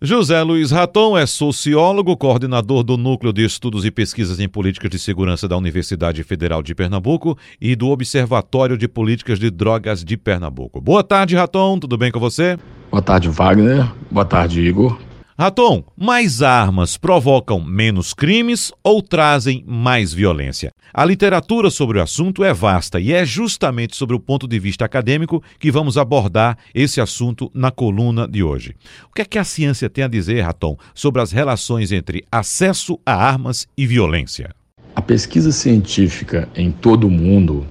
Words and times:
José 0.00 0.42
Luiz 0.42 0.70
Raton 0.70 1.16
é 1.16 1.24
sociólogo, 1.24 2.14
coordenador 2.18 2.82
do 2.82 2.98
Núcleo 2.98 3.32
de 3.32 3.42
Estudos 3.42 3.82
e 3.86 3.90
Pesquisas 3.90 4.38
em 4.38 4.46
Políticas 4.46 4.90
de 4.90 4.98
Segurança 4.98 5.48
da 5.48 5.56
Universidade 5.56 6.22
Federal 6.22 6.62
de 6.62 6.74
Pernambuco 6.74 7.38
e 7.58 7.74
do 7.74 7.88
Observatório 7.88 8.76
de 8.76 8.86
Políticas 8.86 9.38
de 9.38 9.50
Drogas 9.50 10.04
de 10.04 10.18
Pernambuco. 10.18 10.82
Boa 10.82 11.02
tarde, 11.02 11.34
Raton, 11.34 11.78
tudo 11.78 11.96
bem 11.96 12.12
com 12.12 12.20
você? 12.20 12.58
Boa 12.90 13.02
tarde, 13.02 13.30
Wagner. 13.30 13.90
Boa 14.10 14.26
tarde, 14.26 14.60
Igor. 14.60 14.98
Raton, 15.38 15.84
mais 15.94 16.40
armas 16.40 16.96
provocam 16.96 17.62
menos 17.62 18.14
crimes 18.14 18.72
ou 18.82 19.02
trazem 19.02 19.62
mais 19.66 20.10
violência? 20.10 20.72
A 20.94 21.04
literatura 21.04 21.68
sobre 21.68 21.98
o 21.98 22.02
assunto 22.02 22.42
é 22.42 22.54
vasta 22.54 22.98
e 22.98 23.12
é 23.12 23.22
justamente 23.22 23.94
sobre 23.94 24.16
o 24.16 24.18
ponto 24.18 24.48
de 24.48 24.58
vista 24.58 24.86
acadêmico 24.86 25.42
que 25.58 25.70
vamos 25.70 25.98
abordar 25.98 26.56
esse 26.74 27.02
assunto 27.02 27.50
na 27.52 27.70
coluna 27.70 28.26
de 28.26 28.42
hoje. 28.42 28.76
O 29.10 29.12
que 29.12 29.20
é 29.20 29.24
que 29.26 29.38
a 29.38 29.44
ciência 29.44 29.90
tem 29.90 30.04
a 30.04 30.08
dizer, 30.08 30.40
Raton, 30.40 30.74
sobre 30.94 31.20
as 31.20 31.32
relações 31.32 31.92
entre 31.92 32.24
acesso 32.32 32.98
a 33.04 33.14
armas 33.14 33.68
e 33.76 33.86
violência? 33.86 34.54
A 34.94 35.02
pesquisa 35.02 35.52
científica 35.52 36.48
em 36.56 36.70
todo 36.70 37.08
o 37.08 37.10
mundo 37.10 37.66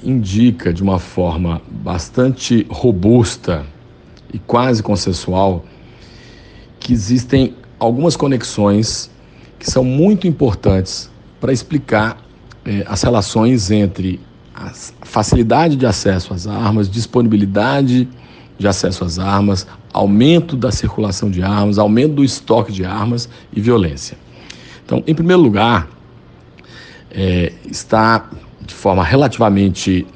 indica 0.00 0.72
de 0.72 0.80
uma 0.80 1.00
forma 1.00 1.60
bastante 1.68 2.64
robusta 2.70 3.66
e 4.32 4.38
quase 4.38 4.80
consensual 4.80 5.64
que 6.86 6.92
existem 6.92 7.52
algumas 7.80 8.14
conexões 8.14 9.10
que 9.58 9.68
são 9.68 9.82
muito 9.82 10.28
importantes 10.28 11.10
para 11.40 11.52
explicar 11.52 12.16
eh, 12.64 12.84
as 12.86 13.02
relações 13.02 13.72
entre 13.72 14.20
a 14.54 14.70
facilidade 15.02 15.74
de 15.74 15.84
acesso 15.84 16.32
às 16.32 16.46
armas, 16.46 16.88
disponibilidade 16.88 18.08
de 18.56 18.68
acesso 18.68 19.04
às 19.04 19.18
armas, 19.18 19.66
aumento 19.92 20.56
da 20.56 20.70
circulação 20.70 21.28
de 21.28 21.42
armas, 21.42 21.76
aumento 21.76 22.14
do 22.14 22.24
estoque 22.24 22.70
de 22.70 22.84
armas 22.84 23.28
e 23.52 23.60
violência. 23.60 24.16
Então, 24.84 25.02
em 25.08 25.14
primeiro 25.14 25.42
lugar, 25.42 25.88
eh, 27.10 27.52
está 27.68 28.30
de 28.64 28.74
forma 28.74 29.02
relativamente 29.02 30.06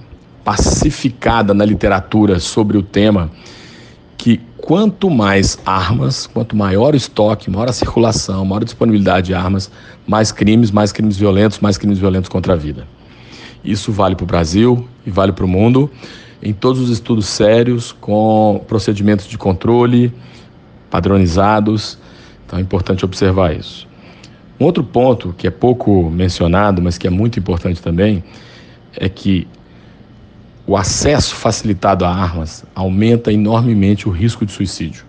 pacificada 0.45 1.53
na 1.53 1.65
literatura 1.65 2.39
sobre 2.39 2.79
o 2.79 2.83
tema 2.83 3.29
que 4.17 4.41
quanto 4.63 5.11
mais 5.11 5.59
armas, 5.65 6.27
quanto 6.27 6.57
maior 6.57 6.95
o 6.95 6.97
estoque, 6.97 7.51
maior 7.51 7.69
a 7.69 7.73
circulação, 7.73 8.45
maior 8.45 8.63
a 8.63 8.65
disponibilidade 8.65 9.27
de 9.27 9.35
armas, 9.35 9.71
mais 10.07 10.31
crimes, 10.31 10.71
mais 10.71 10.93
crimes 10.93 11.17
violentos, 11.17 11.59
mais 11.61 11.77
crimes 11.77 11.99
violentos 11.99 12.29
contra 12.29 12.53
a 12.53 12.57
vida. 12.57 12.87
Isso 13.65 13.93
vale 13.93 14.15
para 14.15 14.25
o 14.25 14.27
Brasil 14.27 14.89
e 15.07 15.11
vale 15.11 15.33
para 15.33 15.45
o 15.45 15.49
mundo, 15.49 15.91
em 16.43 16.53
todos 16.53 16.81
os 16.81 16.91
estudos 16.91 17.27
sérios, 17.27 17.93
com 18.01 18.65
procedimentos 18.67 19.27
de 19.27 19.37
controle 19.37 20.13
padronizados. 20.91 21.99
Então 22.47 22.59
é 22.59 22.63
importante 22.63 23.05
observar 23.05 23.55
isso. 23.55 23.87
Um 24.59 24.65
outro 24.65 24.85
ponto 24.85 25.35
que 25.37 25.47
é 25.47 25.51
pouco 25.51 26.11
mencionado, 26.11 26.83
mas 26.83 26.99
que 26.99 27.07
é 27.07 27.11
muito 27.11 27.39
importante 27.39 27.81
também, 27.81 28.23
é 28.97 29.09
que 29.09 29.47
o 30.71 30.77
acesso 30.77 31.35
facilitado 31.35 32.05
a 32.05 32.09
armas 32.09 32.65
aumenta 32.77 33.33
enormemente 33.33 34.09
o 34.09 34.13
risco 34.13 34.47
de 34.47 34.53
suicídio. 34.53 35.05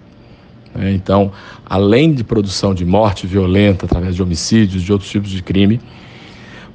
Né? 0.73 0.92
Então, 0.92 1.31
além 1.64 2.12
de 2.16 2.23
produção 2.23 2.73
de 2.73 2.84
morte 2.84 3.28
violenta 3.28 3.86
através 3.86 4.16
de 4.16 4.23
homicídios, 4.23 4.82
de 4.82 4.92
outros 4.92 5.12
tipos 5.12 5.30
de 5.30 5.44
crime, 5.44 5.80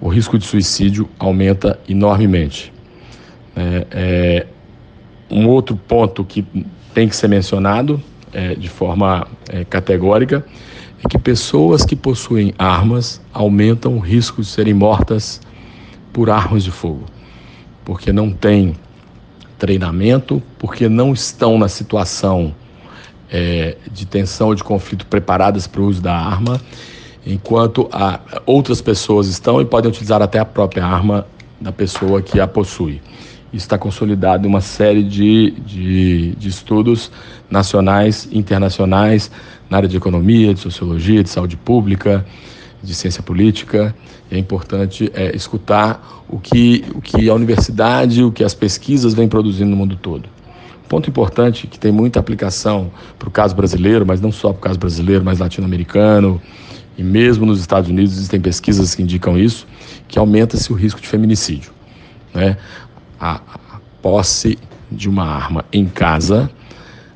o 0.00 0.06
risco 0.06 0.38
de 0.38 0.46
suicídio 0.46 1.08
aumenta 1.18 1.80
enormemente. 1.88 2.72
É, 3.56 3.86
é, 3.90 4.46
um 5.28 5.48
outro 5.48 5.74
ponto 5.74 6.24
que 6.24 6.46
tem 6.94 7.08
que 7.08 7.16
ser 7.16 7.26
mencionado 7.26 8.00
é, 8.32 8.54
de 8.54 8.68
forma 8.68 9.26
categórica 9.68 10.46
é 11.04 11.08
que 11.08 11.18
pessoas 11.18 11.84
que 11.84 11.96
possuem 11.96 12.54
armas 12.56 13.20
aumentam 13.32 13.96
o 13.96 13.98
risco 13.98 14.42
de 14.42 14.46
serem 14.46 14.74
mortas 14.74 15.40
por 16.12 16.30
armas 16.30 16.62
de 16.62 16.70
fogo 16.70 17.15
porque 17.86 18.12
não 18.12 18.32
têm 18.32 18.74
treinamento, 19.56 20.42
porque 20.58 20.88
não 20.88 21.12
estão 21.12 21.56
na 21.56 21.68
situação 21.68 22.52
é, 23.30 23.76
de 23.92 24.04
tensão 24.04 24.48
ou 24.48 24.54
de 24.56 24.64
conflito 24.64 25.06
preparadas 25.06 25.68
para 25.68 25.80
o 25.80 25.86
uso 25.86 26.02
da 26.02 26.12
arma, 26.12 26.60
enquanto 27.24 27.88
a, 27.92 28.18
outras 28.44 28.80
pessoas 28.82 29.28
estão 29.28 29.60
e 29.60 29.64
podem 29.64 29.88
utilizar 29.88 30.20
até 30.20 30.40
a 30.40 30.44
própria 30.44 30.84
arma 30.84 31.28
da 31.60 31.70
pessoa 31.70 32.20
que 32.20 32.40
a 32.40 32.48
possui. 32.48 33.00
Isso 33.52 33.64
está 33.64 33.78
consolidado 33.78 34.44
em 34.44 34.50
uma 34.50 34.60
série 34.60 35.04
de, 35.04 35.52
de, 35.64 36.32
de 36.32 36.48
estudos 36.48 37.12
nacionais 37.48 38.28
e 38.32 38.36
internacionais 38.36 39.30
na 39.70 39.76
área 39.76 39.88
de 39.88 39.96
economia, 39.96 40.52
de 40.52 40.58
sociologia, 40.58 41.22
de 41.22 41.30
saúde 41.30 41.56
pública, 41.56 42.26
de 42.86 42.94
ciência 42.94 43.22
política. 43.22 43.94
É 44.30 44.38
importante 44.38 45.10
é, 45.14 45.34
escutar 45.34 46.24
o 46.28 46.38
que, 46.38 46.84
o 46.94 47.00
que 47.00 47.28
a 47.28 47.34
universidade, 47.34 48.22
o 48.22 48.32
que 48.32 48.44
as 48.44 48.54
pesquisas 48.54 49.14
vêm 49.14 49.28
produzindo 49.28 49.70
no 49.70 49.76
mundo 49.76 49.96
todo. 49.96 50.28
Ponto 50.88 51.10
importante 51.10 51.66
que 51.66 51.78
tem 51.78 51.90
muita 51.90 52.20
aplicação 52.20 52.90
para 53.18 53.28
o 53.28 53.32
caso 53.32 53.54
brasileiro, 53.54 54.06
mas 54.06 54.20
não 54.20 54.30
só 54.30 54.52
para 54.52 54.58
o 54.58 54.62
caso 54.62 54.78
brasileiro, 54.78 55.24
mas 55.24 55.40
latino-americano 55.40 56.40
e 56.96 57.02
mesmo 57.02 57.44
nos 57.44 57.60
Estados 57.60 57.90
Unidos 57.90 58.12
existem 58.12 58.40
pesquisas 58.40 58.94
que 58.94 59.02
indicam 59.02 59.38
isso, 59.38 59.66
que 60.08 60.18
aumenta-se 60.18 60.72
o 60.72 60.76
risco 60.76 61.00
de 61.00 61.08
feminicídio. 61.08 61.70
Né? 62.32 62.56
A, 63.20 63.34
a 63.34 63.80
posse 64.00 64.58
de 64.90 65.08
uma 65.08 65.24
arma 65.24 65.64
em 65.72 65.86
casa 65.86 66.50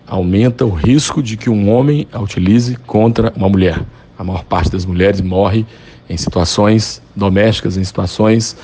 aumenta 0.06 0.66
o 0.66 0.70
risco 0.70 1.22
de 1.22 1.36
que 1.36 1.48
um 1.48 1.70
homem 1.70 2.06
a 2.12 2.20
utilize 2.20 2.76
contra 2.76 3.32
uma 3.36 3.48
mulher. 3.48 3.80
A 4.20 4.24
maior 4.24 4.44
parte 4.44 4.70
das 4.70 4.84
mulheres 4.84 5.22
morre 5.22 5.64
em 6.06 6.14
situações 6.14 7.00
domésticas, 7.16 7.78
em 7.78 7.84
situações 7.84 8.54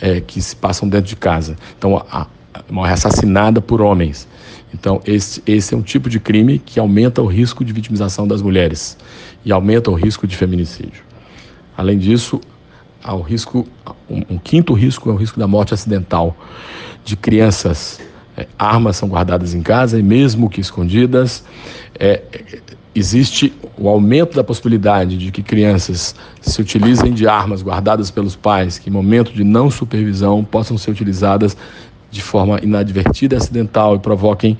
é, 0.00 0.20
que 0.20 0.40
se 0.40 0.54
passam 0.54 0.88
dentro 0.88 1.08
de 1.08 1.16
casa. 1.16 1.56
Então, 1.76 1.96
a, 1.96 2.28
a, 2.54 2.62
morre 2.70 2.92
assassinada 2.92 3.60
por 3.60 3.82
homens. 3.82 4.28
Então, 4.72 5.00
esse, 5.04 5.42
esse 5.44 5.74
é 5.74 5.76
um 5.76 5.82
tipo 5.82 6.08
de 6.08 6.20
crime 6.20 6.60
que 6.60 6.78
aumenta 6.78 7.20
o 7.20 7.26
risco 7.26 7.64
de 7.64 7.72
vitimização 7.72 8.24
das 8.24 8.40
mulheres 8.40 8.96
e 9.44 9.50
aumenta 9.50 9.90
o 9.90 9.94
risco 9.94 10.28
de 10.28 10.36
feminicídio. 10.36 11.02
Além 11.76 11.98
disso, 11.98 12.40
há 13.02 13.12
o 13.12 13.20
risco, 13.20 13.66
um, 14.08 14.22
um 14.34 14.38
quinto 14.38 14.72
risco 14.74 15.10
é 15.10 15.12
o 15.12 15.16
risco 15.16 15.40
da 15.40 15.48
morte 15.48 15.74
acidental 15.74 16.36
de 17.04 17.16
crianças. 17.16 18.00
É, 18.40 18.46
armas 18.58 18.96
são 18.96 19.06
guardadas 19.06 19.52
em 19.52 19.60
casa 19.60 19.98
e 19.98 20.02
mesmo 20.02 20.48
que 20.48 20.62
escondidas, 20.62 21.44
é, 21.98 22.22
existe 22.94 23.52
o 23.76 23.86
aumento 23.86 24.34
da 24.34 24.42
possibilidade 24.42 25.18
de 25.18 25.30
que 25.30 25.42
crianças 25.42 26.14
se 26.40 26.62
utilizem 26.62 27.12
de 27.12 27.28
armas 27.28 27.62
guardadas 27.62 28.10
pelos 28.10 28.34
pais, 28.34 28.78
que 28.78 28.88
em 28.88 28.92
momento 28.92 29.30
de 29.30 29.44
não 29.44 29.70
supervisão 29.70 30.42
possam 30.42 30.78
ser 30.78 30.90
utilizadas 30.90 31.54
de 32.10 32.22
forma 32.22 32.58
inadvertida 32.62 33.36
acidental 33.36 33.96
e 33.96 33.98
provoquem 33.98 34.56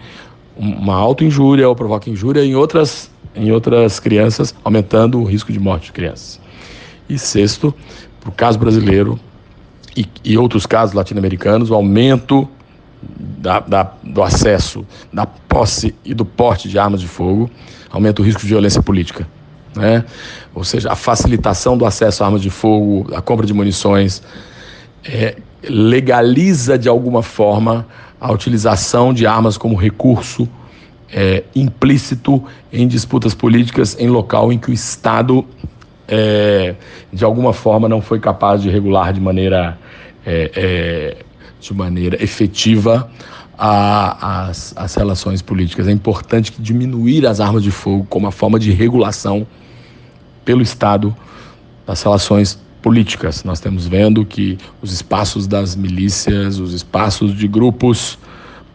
uma 0.55 0.95
auto-injúria 0.95 1.67
ou 1.67 1.75
provoquem 1.75 2.13
injúria 2.13 2.45
em 2.45 2.55
outras, 2.55 3.11
em 3.35 3.51
outras 3.51 3.99
crianças, 3.99 4.55
aumentando 4.63 5.19
o 5.19 5.25
risco 5.25 5.51
de 5.51 5.59
morte 5.59 5.87
de 5.87 5.93
crianças. 5.93 6.39
E 7.09 7.19
sexto, 7.19 7.75
para 8.21 8.29
o 8.29 8.33
caso 8.33 8.59
brasileiro 8.59 9.19
e, 9.97 10.07
e 10.23 10.37
outros 10.37 10.67
casos 10.67 10.95
latino-americanos, 10.95 11.71
o 11.71 11.75
aumento 11.75 12.47
da, 13.41 13.59
da, 13.61 13.93
do 14.03 14.23
acesso, 14.23 14.87
da 15.11 15.25
posse 15.25 15.95
e 16.05 16.13
do 16.13 16.25
porte 16.25 16.69
de 16.69 16.79
armas 16.79 17.01
de 17.01 17.09
fogo, 17.09 17.51
aumenta 17.91 18.21
o 18.21 18.25
risco 18.25 18.43
de 18.43 18.49
violência 18.49 18.83
política. 18.83 19.27
Né? 19.75 20.05
Ou 20.55 20.63
seja, 20.63 20.93
a 20.93 20.97
facilitação 20.97 21.79
do 21.79 21.87
acesso 21.87 22.23
a 22.23 22.27
armas 22.27 22.43
de 22.43 22.51
fogo, 22.51 23.07
a 23.15 23.23
compra 23.23 23.47
de 23.47 23.55
munições, 23.55 24.23
é, 25.05 25.37
legaliza 25.67 26.79
de 26.79 26.89
alguma 26.89 27.23
forma 27.23 27.87
a 28.21 28.31
utilização 28.31 29.15
de 29.15 29.27
armas 29.27 29.57
como 29.57 29.75
recurso 29.75 30.47
é, 31.11 31.45
implícito 31.55 32.45
em 32.71 32.87
disputas 32.87 33.35
políticas 33.35 33.97
em 33.99 34.09
local 34.09 34.53
em 34.53 34.59
que 34.59 34.71
o 34.71 34.75
Estado, 34.75 35.47
é, 36.07 36.75
de 37.11 37.25
alguma 37.25 37.55
forma, 37.55 37.89
não 37.89 38.03
foi 38.03 38.21
capaz 38.21 38.61
de 38.61 38.69
regular 38.69 39.15
de 39.15 39.21
maneira, 39.21 39.79
é, 40.27 40.51
é, 40.55 41.17
de 41.61 41.75
maneira 41.75 42.23
efetiva 42.23 43.11
a, 43.59 44.49
as, 44.49 44.73
as 44.77 44.95
relações 44.95 45.43
políticas. 45.43 45.87
É 45.87 45.93
importante 45.93 46.55
diminuir 46.59 47.27
as 47.27 47.41
armas 47.41 47.63
de 47.63 47.71
fogo 47.71 48.07
como 48.09 48.27
uma 48.27 48.33
forma 48.33 48.59
de 48.59 48.73
regulação 48.73 49.47
pelo 50.45 50.63
Estado 50.63 51.15
das 51.87 52.03
relações 52.03 52.59
políticas. 52.81 53.45
Nós 53.45 53.59
estamos 53.59 53.87
vendo 53.87 54.25
que 54.25 54.57
os 54.81 54.93
espaços 54.93 55.47
das 55.47 55.77
milícias, 55.77 56.59
os 56.59 56.73
espaços 56.73 57.37
de 57.37 57.47
grupos 57.47 58.19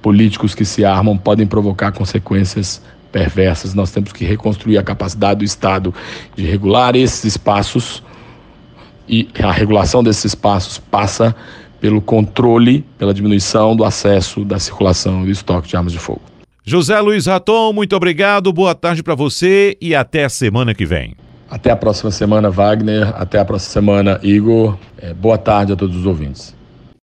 políticos 0.01 0.53
que 0.53 0.63
se 0.63 0.85
armam 0.85 1.17
podem 1.17 1.47
provocar 1.47 1.91
consequências 1.91 2.81
perversas. 3.11 3.73
Nós 3.73 3.91
temos 3.91 4.11
que 4.11 4.23
reconstruir 4.23 4.77
a 4.77 4.83
capacidade 4.83 5.39
do 5.39 5.45
Estado 5.45 5.93
de 6.35 6.45
regular 6.45 6.95
esses 6.95 7.23
espaços 7.23 8.03
e 9.07 9.29
a 9.41 9.51
regulação 9.51 10.03
desses 10.03 10.25
espaços 10.25 10.77
passa 10.77 11.35
pelo 11.79 12.01
controle, 12.01 12.85
pela 12.97 13.13
diminuição 13.13 13.75
do 13.75 13.83
acesso, 13.83 14.43
da 14.43 14.59
circulação 14.59 15.23
e 15.23 15.25
do 15.25 15.31
estoque 15.31 15.67
de 15.67 15.75
armas 15.75 15.93
de 15.93 15.99
fogo. 15.99 16.21
José 16.63 16.99
Luiz 16.99 17.27
Raton, 17.27 17.73
muito 17.73 17.95
obrigado, 17.95 18.51
boa 18.51 18.73
tarde 18.73 19.03
para 19.03 19.13
você 19.13 19.77
e 19.79 19.93
até 19.93 20.25
a 20.25 20.29
semana 20.29 20.73
que 20.73 20.85
vem. 20.85 21.15
Até 21.49 21.69
a 21.69 21.75
próxima 21.75 22.09
semana, 22.09 22.49
Wagner. 22.49 23.13
Até 23.15 23.39
a 23.39 23.45
próxima 23.45 23.71
semana, 23.71 24.19
Igor. 24.23 24.77
É, 24.97 25.13
boa 25.13 25.37
tarde 25.37 25.73
a 25.73 25.75
todos 25.75 25.95
os 25.95 26.05
ouvintes. 26.05 26.55